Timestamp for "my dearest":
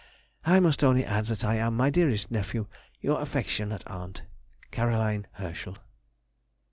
1.77-2.31